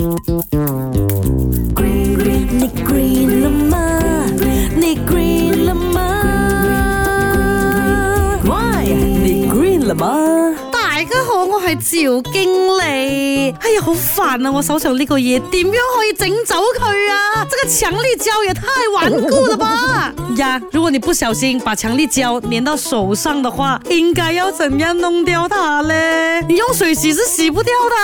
[0.00, 0.06] 你
[1.74, 1.82] 你
[2.54, 2.68] 你
[10.70, 11.80] 大家好，我系赵
[12.32, 13.52] 经理。
[13.60, 14.52] 哎呀，好烦啊！
[14.52, 17.44] 我手上呢个嘢，点样可以整走佢啊？
[17.50, 18.62] 这个强力胶也太
[18.94, 20.12] 顽固了吧！
[20.38, 26.38] 呀，如果你不小心把强力胶粘到手上的话，应该要怎样弄掉它咧？
[26.48, 27.96] 你用水洗是洗不掉的。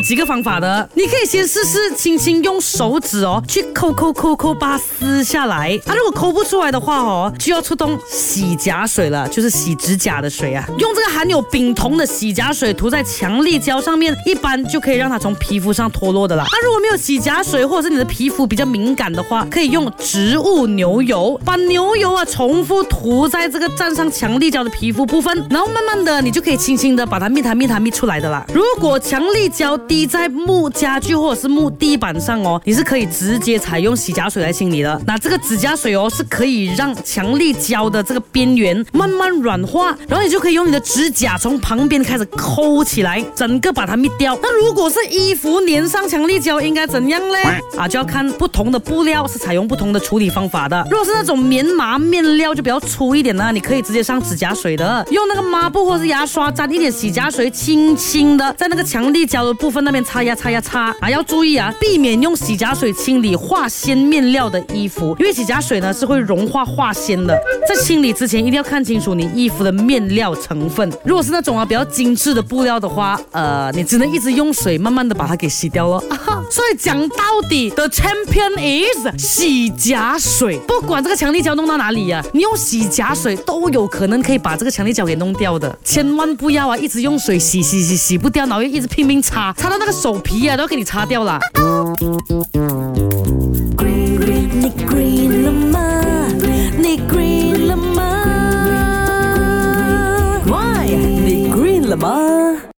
[0.00, 5.78] 几个方法的，你可以先试试，轻轻用手指哦，去抠抠抠抠，把它撕下来。
[5.86, 10.66] 啊，如果抠不出来的话哦，就要出动洗甲水了，就是洗指甲的水啊。
[10.78, 16.44] 用这个含有丙酮的洗甲水涂在强力胶上面，一般就可以让它从皮肤上脱落的啦。
[16.44, 28.44] 啊，如果没有洗甲水，或者是你的皮肤比较敏感的话，可以用植物牛油，把牛油啊重复涂在这个沾上强力胶的皮肤部分，然后慢慢的，你就可以轻轻的把它密它密它密出来的啦。
[28.54, 35.00] 如果强力胶滴在木家具或者是木地板上哦，你是可以直接采用洗甲水来清理的。
[35.04, 44.38] 那这个指甲水哦，是可以让强力胶的这个边缘慢慢软化，然后你就可以用你的指甲从旁边开始抠起来，整个把它灭掉。
[44.40, 47.42] 那如果是衣服粘上强力胶，应该怎样嘞？
[47.76, 50.86] 啊，就要看不同的布料是采用不同的处理方法的。
[50.88, 59.79] 如果是那种棉麻面料就比较粗一点呢，你可以直接上指甲水的，用那个抹布或者是牙刷沾一点洗甲水，轻轻的在那个强力胶的部分。
[59.82, 61.08] 那边擦呀擦呀擦啊！
[61.10, 67.38] 要注意啊，避免用洗甲水清理化纤面料的衣服，因为洗甲水呢是会融化化纤的。
[67.68, 70.88] 在清理之前一定要看清楚你衣服的面料成分。
[71.04, 76.00] 如果是那种啊比较精致的布料的话，呃，你只能一直用水慢慢的把它给洗掉了。
[76.50, 80.58] 所以讲到底，The champion is 洗甲水。
[80.66, 85.74] 不管这个强力胶弄到哪里呀，你用洗甲水都有可能可以把这个强力胶给弄掉的。
[85.84, 89.54] 千万不要啊，一直用水洗洗洗洗不掉，然后又一直拼命擦。
[89.60, 91.38] 擦到那个手皮啊，都要给你擦掉了。
[93.78, 95.44] 你你你 green
[101.88, 102.39] 了吗？